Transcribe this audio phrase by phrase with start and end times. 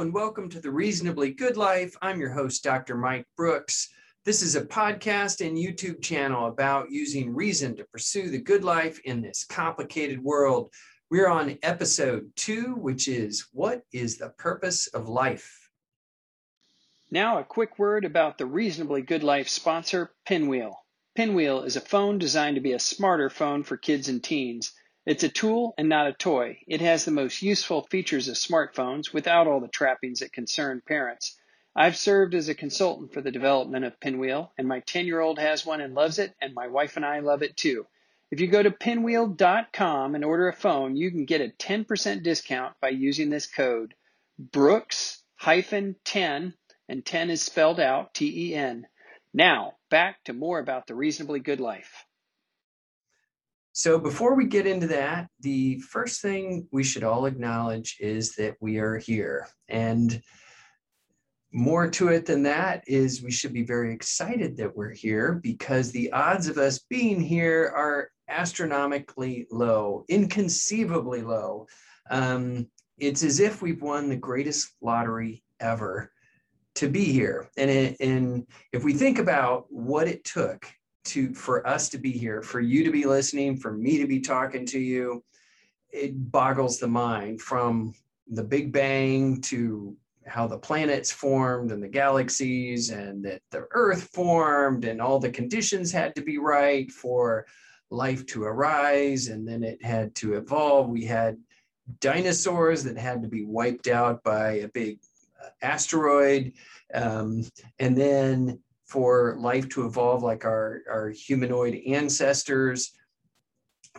[0.00, 1.96] And welcome to the Reasonably Good Life.
[2.02, 2.98] I'm your host, Dr.
[2.98, 3.88] Mike Brooks.
[4.26, 9.00] This is a podcast and YouTube channel about using reason to pursue the good life
[9.04, 10.70] in this complicated world.
[11.10, 15.70] We're on episode two, which is What is the Purpose of Life?
[17.10, 20.76] Now, a quick word about the Reasonably Good Life sponsor, Pinwheel.
[21.14, 24.72] Pinwheel is a phone designed to be a smarter phone for kids and teens.
[25.06, 26.58] It's a tool and not a toy.
[26.66, 31.38] It has the most useful features of smartphones without all the trappings that concern parents.
[31.76, 35.38] I've served as a consultant for the development of Pinwheel, and my 10 year old
[35.38, 37.86] has one and loves it, and my wife and I love it too.
[38.32, 42.74] If you go to pinwheel.com and order a phone, you can get a 10% discount
[42.80, 43.94] by using this code
[44.40, 46.54] Brooks 10,
[46.88, 48.88] and 10 is spelled out T E N.
[49.32, 52.04] Now, back to more about the reasonably good life.
[53.78, 58.56] So, before we get into that, the first thing we should all acknowledge is that
[58.58, 59.48] we are here.
[59.68, 60.22] And
[61.52, 65.92] more to it than that is we should be very excited that we're here because
[65.92, 71.66] the odds of us being here are astronomically low, inconceivably low.
[72.10, 76.10] Um, it's as if we've won the greatest lottery ever
[76.76, 77.50] to be here.
[77.58, 80.66] And, it, and if we think about what it took
[81.06, 84.20] to for us to be here, for you to be listening, for me to be
[84.20, 85.24] talking to you,
[85.90, 87.94] it boggles the mind from
[88.28, 89.96] the Big Bang to
[90.26, 95.30] how the planets formed and the galaxies and that the earth formed and all the
[95.30, 97.46] conditions had to be right for
[97.90, 99.28] life to arise.
[99.28, 100.88] And then it had to evolve.
[100.88, 101.38] We had
[102.00, 104.98] dinosaurs that had to be wiped out by a big
[105.42, 106.52] uh, asteroid.
[106.92, 107.44] Um,
[107.78, 112.92] and then for life to evolve like our, our humanoid ancestors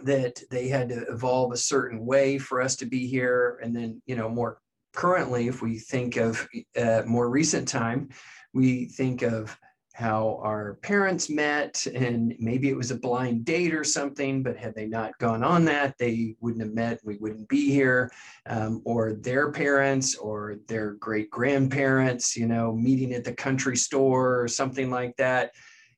[0.04, 3.60] that they had to evolve a certain way for us to be here.
[3.64, 4.60] And then you know more
[4.94, 8.10] currently if we think of uh, more recent time
[8.54, 9.58] we think of
[9.98, 14.76] how our parents met and maybe it was a blind date or something but had
[14.76, 18.12] they not gone on that they wouldn't have met we wouldn't be here.
[18.46, 24.40] Um, or their parents or their great grandparents you know meeting at the country store
[24.40, 25.56] or something like that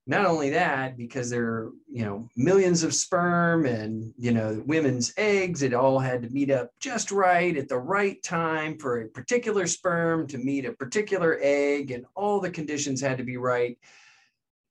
[0.08, 5.14] not only that because there are you know millions of sperm and you know women's
[5.18, 9.08] eggs it all had to meet up just right at the right time for a
[9.08, 13.78] particular sperm to meet a particular egg and all the conditions had to be right.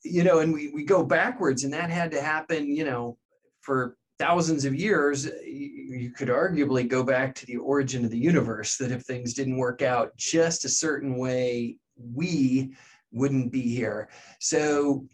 [0.04, 3.16] You know and we, we go backwards and that had to happen you know
[3.60, 5.26] for thousands of years.
[5.46, 9.56] You could arguably go back to the origin of the universe that if things didn't
[9.56, 12.74] work out just a certain way we
[13.12, 14.08] wouldn't be here.
[14.40, 15.06] So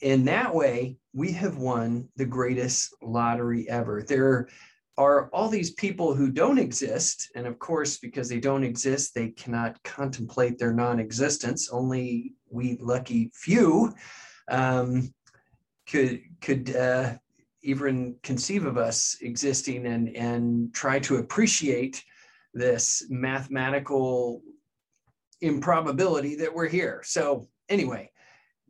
[0.00, 4.02] in that way, we have won the greatest lottery ever.
[4.02, 4.48] There
[4.96, 7.30] are all these people who don't exist.
[7.34, 11.70] And of course, because they don't exist, they cannot contemplate their non existence.
[11.70, 13.94] Only we lucky few
[14.50, 15.14] um,
[15.88, 17.14] could, could uh,
[17.62, 22.04] even conceive of us existing and, and try to appreciate
[22.54, 24.42] this mathematical
[25.40, 27.02] improbability that we're here.
[27.04, 28.10] So, anyway,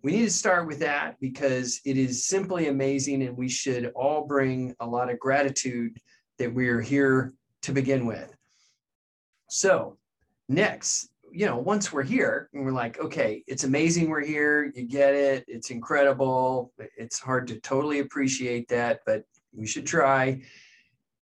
[0.02, 4.26] we need to start with that because it is simply amazing and we should all
[4.26, 5.98] bring a lot of gratitude
[6.38, 7.32] that we are here
[7.62, 8.32] to begin with.
[9.48, 9.98] So,
[10.48, 14.84] next, you know, once we're here and we're like, okay, it's amazing we're here, you
[14.84, 16.72] get it, it's incredible.
[16.96, 20.42] It's hard to totally appreciate that, but we should try.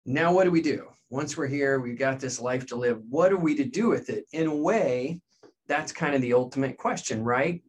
[0.05, 0.87] Now, what do we do?
[1.09, 3.01] Once we're here, we've got this life to live.
[3.09, 4.25] What are we to do with it?
[4.31, 5.21] In a way,
[5.67, 7.63] that's kind of the ultimate question, right?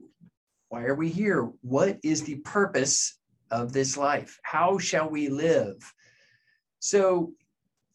[0.70, 1.50] Why are we here?
[1.62, 3.18] What is the purpose
[3.50, 4.38] of this life?
[4.44, 5.76] How shall we live?
[6.78, 7.32] So,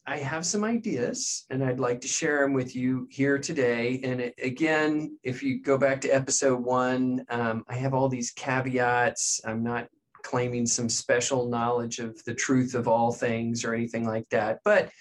[0.05, 4.01] I have some ideas and I'd like to share them with you here today.
[4.03, 9.41] And again, if you go back to episode one, um, I have all these caveats.
[9.45, 9.87] I'm not
[10.21, 14.59] claiming some special knowledge of the truth of all things or anything like that.
[14.63, 14.91] But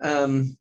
[0.00, 0.56] um,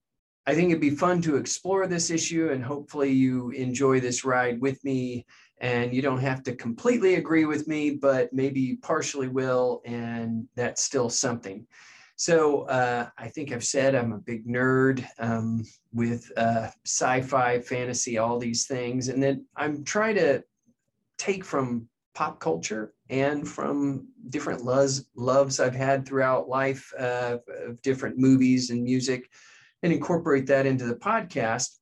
[0.47, 4.61] I think it'd be fun to explore this issue and hopefully you enjoy this ride
[4.61, 5.27] with me
[5.59, 10.83] and you don't have to completely agree with me, but maybe partially will, and that's
[10.83, 11.65] still something.
[12.17, 15.63] So uh, I think I've said I'm a big nerd um,
[15.93, 20.43] with uh, sci-fi, fantasy, all these things, and then I'm trying to
[21.17, 27.37] take from pop culture and from different loves loves I've had throughout life uh,
[27.67, 29.29] of different movies and music,
[29.83, 31.79] and incorporate that into the podcast.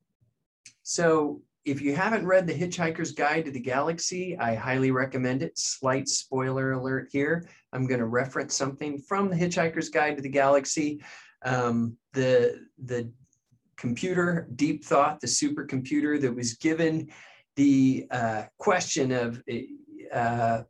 [0.81, 5.57] So if you haven't read The Hitchhiker's Guide to the Galaxy, I highly recommend it.
[5.57, 7.47] Slight spoiler alert here.
[7.71, 11.01] I'm going to reference something from The Hitchhiker's Guide to the Galaxy.
[11.45, 13.09] Um, the, the
[13.77, 17.09] computer, Deep Thought, the supercomputer that was given
[17.55, 19.41] the uh, question of
[20.11, 20.63] uh,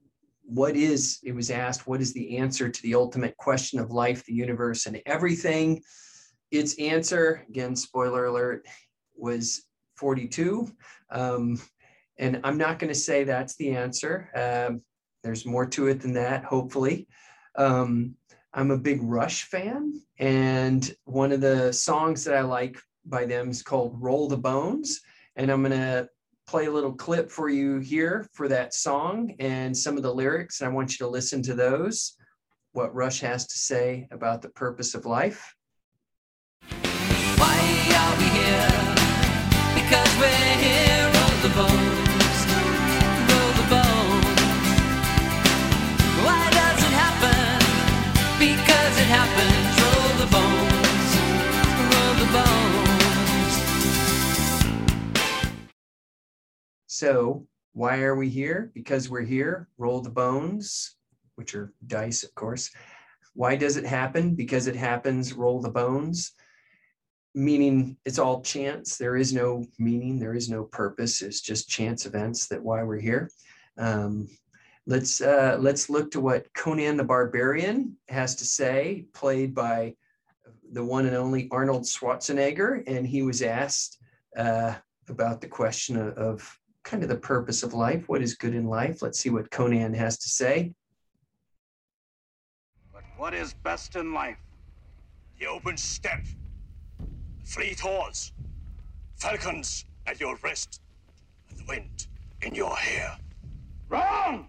[0.43, 4.23] what is, it was asked, what is the answer to the ultimate question of life,
[4.25, 5.81] the universe, and everything?
[6.51, 8.67] Its answer, again, spoiler alert,
[9.15, 9.63] was
[9.95, 10.71] 42.
[11.11, 11.61] Um,
[12.17, 14.29] and I'm not going to say that's the answer.
[14.35, 14.81] Um,
[15.23, 17.07] there's more to it than that, hopefully.
[17.55, 18.15] Um,
[18.53, 23.49] I'm a big Rush fan, and one of the songs that I like by them
[23.49, 25.01] is called Roll the Bones.
[25.35, 26.07] And I'm going to
[26.45, 30.61] play a little clip for you here for that song and some of the lyrics.
[30.61, 32.15] And I want you to listen to those,
[32.73, 35.55] what Rush has to say about the purpose of life.
[36.69, 38.92] Why are we here?
[56.87, 58.71] So why are we here?
[58.73, 59.67] Because we're here.
[59.77, 60.95] Roll the bones,
[61.35, 62.69] which are dice, of course.
[63.33, 64.35] Why does it happen?
[64.35, 65.33] Because it happens.
[65.33, 66.31] Roll the bones.
[67.35, 68.97] Meaning it's all chance.
[68.97, 70.19] There is no meaning.
[70.19, 71.21] There is no purpose.
[71.21, 73.29] It's just chance events that why we're here.
[73.77, 74.27] Um,
[74.85, 79.95] let's uh, let's look to what Conan the Barbarian has to say, played by
[80.71, 83.99] the one and only Arnold Schwarzenegger, and he was asked
[84.37, 84.75] uh,
[85.09, 88.09] about the question of, of kind of the purpose of life.
[88.09, 89.01] What is good in life?
[89.01, 90.73] Let's see what Conan has to say.
[92.91, 94.37] But what is best in life?
[95.39, 96.25] The open steppe,
[97.43, 98.31] fleet horse,
[99.15, 100.81] falcons at your wrist,
[101.49, 102.07] and the wind
[102.41, 103.17] in your hair.
[103.89, 104.47] Wrong!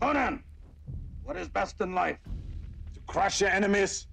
[0.00, 0.42] Conan,
[1.24, 2.18] what is best in life?
[2.94, 4.06] To crush your enemies,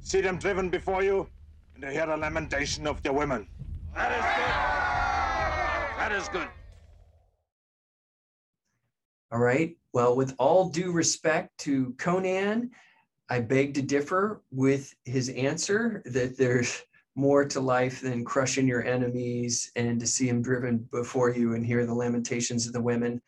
[0.00, 1.28] see them driven before you,
[1.74, 3.46] and to hear the lamentation of their women.
[3.94, 5.98] That is good.
[5.98, 6.48] That is good.
[9.32, 9.76] All right.
[9.92, 12.70] Well, with all due respect to Conan,
[13.28, 16.82] I beg to differ with his answer that there's
[17.16, 21.66] more to life than crushing your enemies and to see him driven before you and
[21.66, 23.20] hear the lamentations of the women.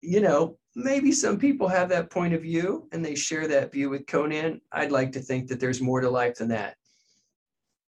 [0.00, 3.90] You know, maybe some people have that point of view and they share that view
[3.90, 4.60] with Conan.
[4.72, 6.76] I'd like to think that there's more to life than that.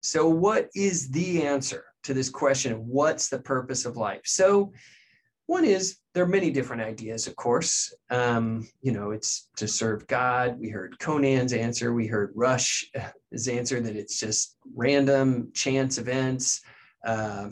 [0.03, 1.87] So, what is the answer?
[2.07, 4.23] to this question what's the purpose of life.
[4.25, 4.73] So,
[5.47, 7.95] one is there are many different ideas, of course.
[8.11, 10.59] Um, you know, it's to serve God.
[10.59, 11.93] We heard Conan's answer.
[11.93, 16.63] We heard Rush's answer that it's just random chance events.
[17.05, 17.51] Uh,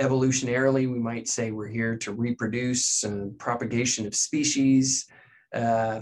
[0.00, 5.06] evolutionarily, we might say we're here to reproduce and propagation of species.
[5.54, 6.00] Uh,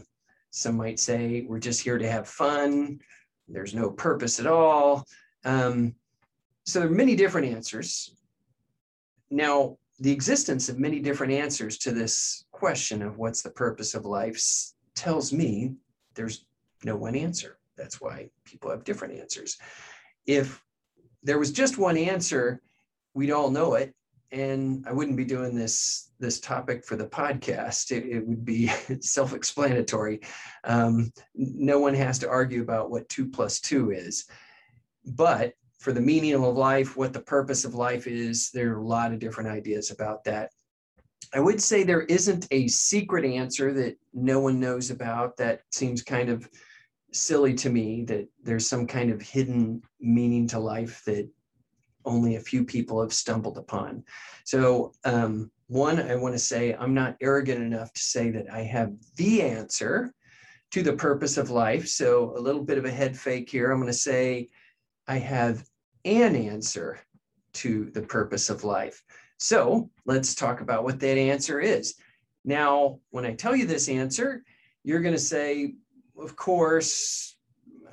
[0.51, 3.01] some might say we're just here to have fun.
[3.49, 5.05] There's no purpose at all.
[5.45, 5.95] Um,
[6.65, 8.15] so there are many different answers.
[9.31, 14.05] Now, the existence of many different answers to this question of what's the purpose of
[14.05, 14.41] life
[14.95, 15.75] tells me
[16.15, 16.47] there's
[16.85, 17.59] no one answer.
[17.77, 19.57] That's why people have different answers.
[20.27, 20.63] If
[21.23, 22.61] there was just one answer,
[23.15, 23.95] we'd all know it,
[24.31, 27.93] and I wouldn't be doing this this topic for the podcast.
[27.93, 28.67] It, it would be
[29.01, 30.21] self-explanatory.
[30.65, 34.27] Um, no one has to argue about what two plus two is,
[35.05, 38.51] but for the meaning of life, what the purpose of life is.
[38.51, 40.51] There are a lot of different ideas about that.
[41.35, 45.37] I would say there isn't a secret answer that no one knows about.
[45.37, 46.49] That seems kind of
[47.13, 51.29] silly to me that there's some kind of hidden meaning to life that
[52.05, 54.05] only a few people have stumbled upon.
[54.45, 58.61] So, um, one, I want to say I'm not arrogant enough to say that I
[58.63, 60.15] have the answer
[60.71, 61.87] to the purpose of life.
[61.87, 63.71] So, a little bit of a head fake here.
[63.71, 64.49] I'm going to say
[65.09, 65.65] I have
[66.05, 67.01] an answer
[67.55, 69.03] to the purpose of life.
[69.39, 71.95] So let's talk about what that answer is.
[72.45, 74.45] Now, when I tell you this answer,
[74.85, 75.75] you're going to say,
[76.19, 77.37] of course,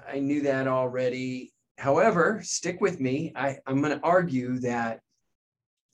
[0.07, 1.53] I knew that already.
[1.77, 3.31] However, stick with me.
[3.35, 4.99] I, I'm going to argue that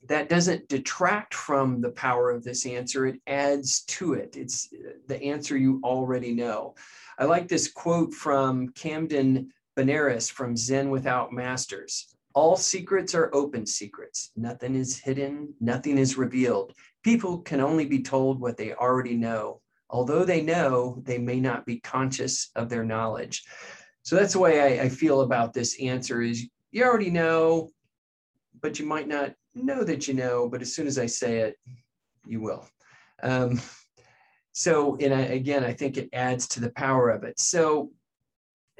[0.08, 3.06] that doesn't detract from the power of this answer.
[3.06, 4.36] It adds to it.
[4.36, 6.74] It's uh, the answer you already know.
[7.18, 12.14] I like this quote from Camden Benares from Zen Without Masters.
[12.34, 14.32] All secrets are open secrets.
[14.36, 16.74] Nothing is hidden, nothing is revealed.
[17.02, 19.60] People can only be told what they already know.
[19.90, 23.44] Although they know, they may not be conscious of their knowledge.
[24.02, 27.70] So that's the way I, I feel about this answer is you already know,
[28.60, 31.58] but you might not know that you know, but as soon as I say it,
[32.26, 32.66] you will.
[33.22, 33.60] Um,
[34.52, 37.38] so, and I, again, I think it adds to the power of it.
[37.38, 37.90] So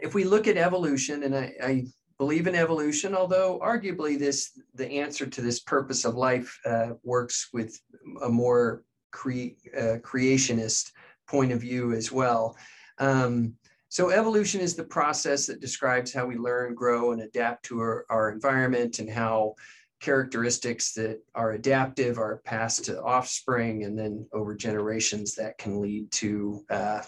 [0.03, 1.87] if we look at evolution, and I, I
[2.19, 7.49] believe in evolution, although arguably this the answer to this purpose of life uh, works
[7.53, 7.81] with
[8.23, 8.83] a more
[9.13, 10.91] cre- uh, creationist
[11.29, 12.57] point of view as well.
[12.99, 13.55] Um,
[13.89, 18.07] so evolution is the process that describes how we learn, grow, and adapt to our,
[18.09, 19.55] our environment and how
[20.01, 26.11] characteristics that are adaptive are passed to offspring and then over generations that can lead
[26.11, 27.03] to uh,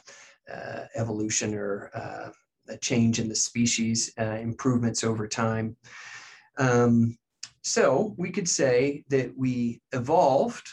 [0.53, 2.29] uh, evolution or uh,
[2.69, 5.77] a change in the species, uh, improvements over time.
[6.59, 7.17] Um,
[7.63, 10.69] so we could say that we evolved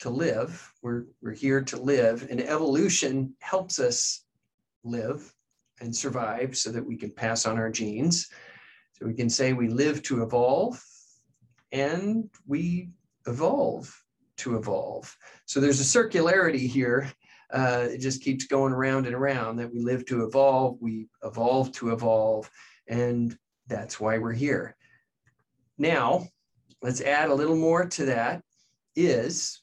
[0.00, 0.72] to live.
[0.82, 4.24] We're, we're here to live, and evolution helps us
[4.84, 5.32] live
[5.80, 8.28] and survive so that we can pass on our genes.
[8.94, 10.82] So we can say we live to evolve
[11.72, 12.90] and we
[13.26, 13.92] evolve
[14.38, 15.16] to evolve.
[15.46, 17.10] So there's a circularity here
[17.52, 21.70] uh, it just keeps going around and around that we live to evolve, we evolve
[21.72, 22.50] to evolve,
[22.88, 24.76] and that's why we're here.
[25.78, 26.26] Now,
[26.80, 28.42] let's add a little more to that
[28.96, 29.62] is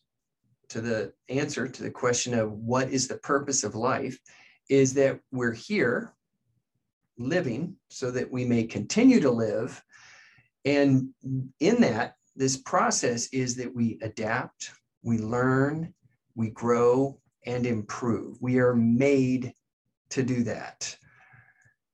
[0.70, 4.20] to the answer to the question of what is the purpose of life
[4.70, 6.14] is that we're here
[7.18, 9.84] living so that we may continue to live.
[10.64, 11.10] And
[11.60, 14.72] in that, this process is that we adapt,
[15.04, 15.94] we learn,
[16.36, 18.38] we grow, and improve.
[18.42, 19.54] We are made
[20.10, 20.96] to do that.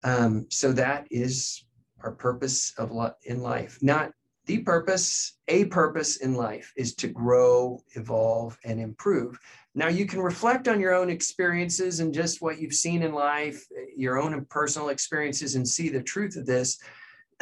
[0.03, 1.65] Um, so that is
[2.03, 3.79] our purpose of li- in life.
[3.81, 4.11] Not
[4.45, 9.39] the purpose, a purpose in life is to grow, evolve, and improve.
[9.73, 13.65] Now you can reflect on your own experiences and just what you've seen in life,
[13.97, 16.77] your own personal experiences, and see the truth of this.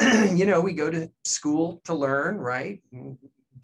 [0.00, 2.80] you know, we go to school to learn, right?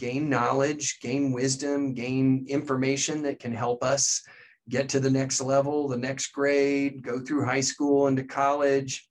[0.00, 4.22] Gain knowledge, gain wisdom, gain information that can help us
[4.70, 9.06] get to the next level, the next grade, go through high school into college.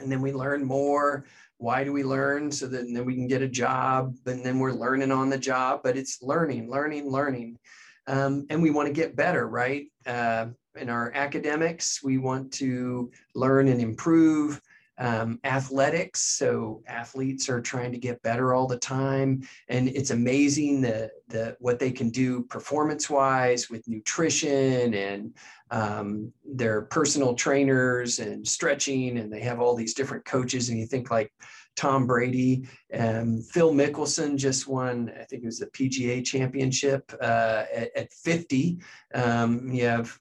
[0.00, 1.26] And then we learn more.
[1.58, 2.50] Why do we learn?
[2.50, 5.80] So that then we can get a job, and then we're learning on the job,
[5.82, 7.58] but it's learning, learning, learning.
[8.06, 9.86] Um, and we want to get better, right?
[10.06, 10.46] Uh,
[10.76, 14.60] in our academics, we want to learn and improve
[14.98, 16.20] um, athletics.
[16.20, 21.56] So athletes are trying to get better all the time, and it's amazing the the
[21.60, 25.34] what they can do performance wise with nutrition and
[25.70, 30.68] um, their personal trainers and stretching, and they have all these different coaches.
[30.68, 31.32] And you think like
[31.78, 37.66] Tom Brady, and Phil Mickelson just won, I think it was the PGA Championship uh,
[37.72, 38.80] at, at, 50.
[39.14, 40.18] Um, you have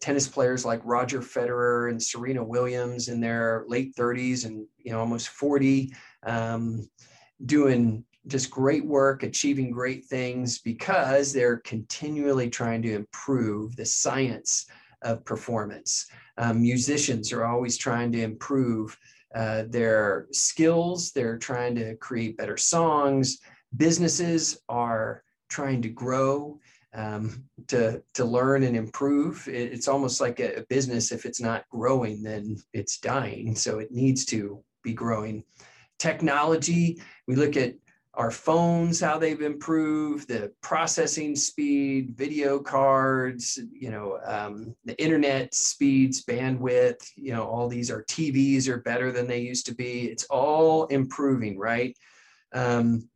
[0.00, 5.00] tennis players like Roger Federer and Serena Williams in their late 30s and you know
[5.00, 5.92] almost 40,
[6.24, 6.88] um,
[7.44, 14.66] doing just great work, achieving great things because they're continually trying to improve the science
[15.02, 16.06] of performance.
[16.36, 18.98] Um, musicians are always trying to improve
[19.34, 21.12] uh, their skills.
[21.12, 23.38] They're trying to create better songs.
[23.76, 26.58] Businesses are trying to grow
[26.94, 29.46] um, to to learn and improve.
[29.48, 31.12] It, it's almost like a, a business.
[31.12, 33.54] If it's not growing, then it's dying.
[33.54, 35.44] So it needs to be growing.
[35.98, 37.00] Technology.
[37.26, 37.74] We look at
[38.18, 45.54] our phones, how they've improved, the processing speed, video cards, you know, um, the internet
[45.54, 50.06] speeds, bandwidth, you know, all these are TVs are better than they used to be.
[50.06, 51.96] It's all improving, right?
[52.52, 53.08] Um,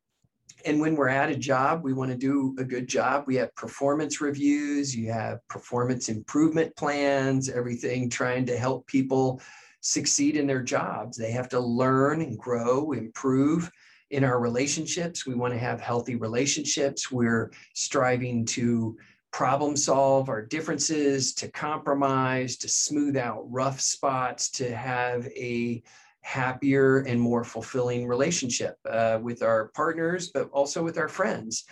[0.64, 3.24] and when we're at a job, we want to do a good job.
[3.26, 9.40] We have performance reviews, you have performance improvement plans, everything trying to help people
[9.80, 11.16] succeed in their jobs.
[11.16, 13.70] They have to learn and grow, improve
[14.10, 15.26] in our relationships.
[15.26, 17.10] We want to have healthy relationships.
[17.10, 18.96] We're striving to
[19.32, 25.82] problem solve our differences, to compromise, to smooth out rough spots, to have a
[26.22, 31.64] happier and more fulfilling relationship uh, with our partners, but also with our friends.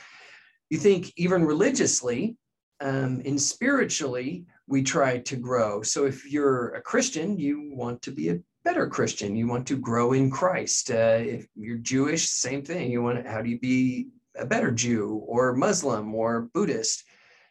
[0.68, 2.36] You think even religiously
[2.80, 5.82] um, and spiritually, we try to grow.
[5.82, 9.36] So if you're a Christian, you want to be a better Christian.
[9.36, 10.90] You want to grow in Christ.
[10.90, 12.90] Uh, if you're Jewish, same thing.
[12.90, 17.04] You want to, how do you be a better Jew or Muslim or Buddhist?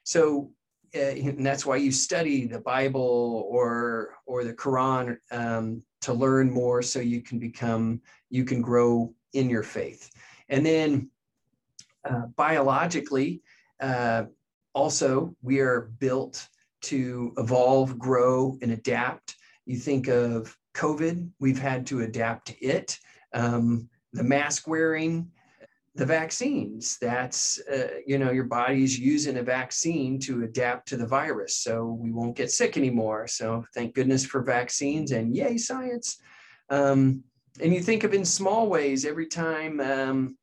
[0.03, 0.51] So
[0.93, 6.81] and that's why you study the Bible or or the Quran um, to learn more
[6.81, 10.09] so you can become you can grow in your faith.
[10.49, 11.09] And then
[12.09, 13.41] uh, biologically
[13.79, 14.23] uh,
[14.73, 16.47] also we are built
[16.81, 19.35] to evolve grow and adapt.
[19.65, 22.97] You think of covid we've had to adapt to it.
[23.33, 25.29] Um, the mask wearing
[25.95, 31.05] the vaccines that's uh, you know your body's using a vaccine to adapt to the
[31.05, 36.19] virus so we won't get sick anymore so thank goodness for vaccines and yay science
[36.69, 37.23] um,
[37.61, 40.37] and you think of in small ways every time um,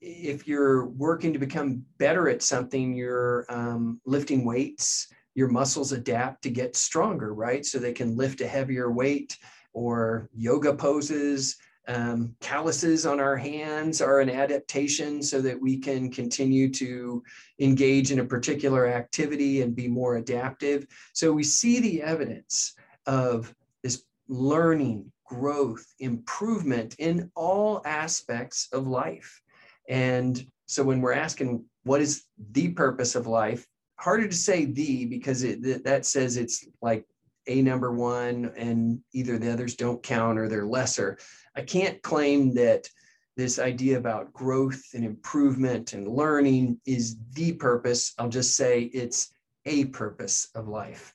[0.00, 6.42] if you're working to become better at something, you're um, lifting weights, your muscles adapt
[6.42, 7.64] to get stronger, right?
[7.64, 9.36] So they can lift a heavier weight
[9.72, 11.56] or yoga poses.
[11.88, 17.22] Um, calluses on our hands are an adaptation so that we can continue to
[17.60, 20.86] engage in a particular activity and be more adaptive.
[21.12, 22.74] So we see the evidence
[23.06, 29.40] of this learning, growth, improvement in all aspects of life.
[29.88, 33.64] And so when we're asking what is the purpose of life,
[33.98, 37.06] harder to say the because it that says it's like
[37.46, 41.18] a number one and either the others don't count or they're lesser.
[41.56, 42.88] I can't claim that
[43.36, 48.14] this idea about growth and improvement and learning is the purpose.
[48.18, 49.32] I'll just say it's
[49.64, 51.12] a purpose of life.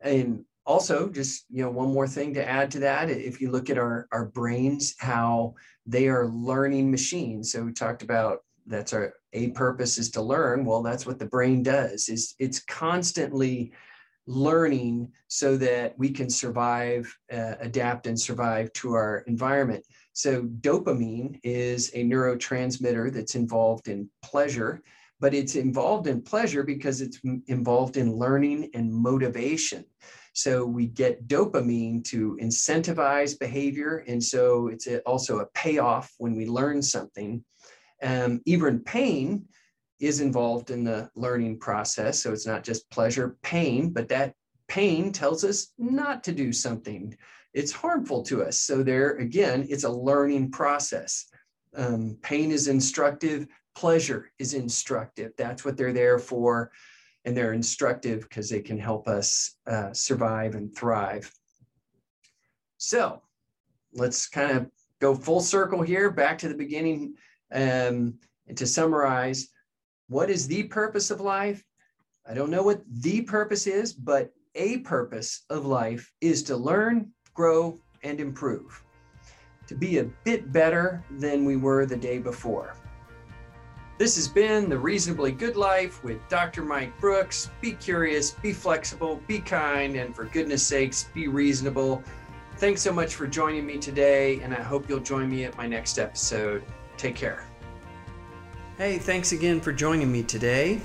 [0.00, 3.68] And also just you know one more thing to add to that if you look
[3.68, 5.54] at our our brains how
[5.86, 10.64] they are learning machines so we talked about that's our a purpose is to learn
[10.64, 13.72] well that's what the brain does is it's constantly
[14.26, 21.38] learning so that we can survive uh, adapt and survive to our environment so dopamine
[21.42, 24.82] is a neurotransmitter that's involved in pleasure
[25.20, 29.84] but it's involved in pleasure because it's involved in learning and motivation
[30.34, 34.04] so we get dopamine to incentivize behavior.
[34.08, 37.44] And so it's also a payoff when we learn something.
[38.02, 39.46] Um, even pain
[40.06, 42.22] is involved in the learning process.
[42.22, 44.34] So it's not just pleasure, pain, but that
[44.68, 47.16] pain tells us not to do something.
[47.52, 48.58] It's harmful to us.
[48.58, 51.26] So there again, it's a learning process.
[51.76, 55.32] Um, pain is instructive, pleasure is instructive.
[55.36, 56.70] That's what they're there for
[57.24, 61.32] and they're instructive because they can help us uh, survive and thrive.
[62.76, 63.22] So
[63.94, 67.14] let's kind of go full circle here, back to the beginning.
[67.52, 69.48] Um, and to summarize,
[70.08, 71.64] what is the purpose of life?
[72.28, 77.10] I don't know what the purpose is, but a purpose of life is to learn,
[77.34, 78.82] grow, and improve,
[79.66, 82.76] to be a bit better than we were the day before.
[83.96, 86.64] This has been The Reasonably Good Life with Dr.
[86.64, 87.50] Mike Brooks.
[87.60, 92.02] Be curious, be flexible, be kind, and for goodness sakes, be reasonable.
[92.56, 95.66] Thanks so much for joining me today, and I hope you'll join me at my
[95.66, 96.64] next episode.
[96.96, 97.53] Take care.
[98.76, 100.80] Hey, thanks again for joining me today.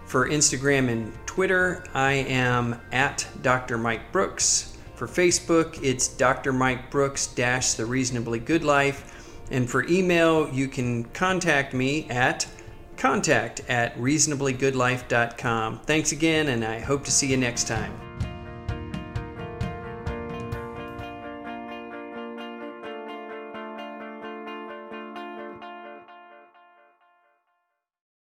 [0.06, 3.78] For Instagram and Twitter, I am at Dr.
[3.78, 4.69] Mike Brooks.
[5.00, 6.52] For Facebook, it's Dr.
[6.52, 9.46] Mike Brooks dash The Reasonably Good Life.
[9.50, 12.46] And for email, you can contact me at
[12.98, 15.80] contact at reasonablygoodlife.com.
[15.86, 18.09] Thanks again, and I hope to see you next time.